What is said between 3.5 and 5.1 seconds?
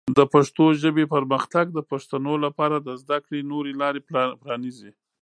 نوې لارې پرانیزي.